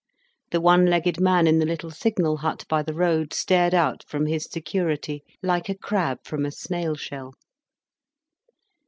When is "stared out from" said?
3.33-4.25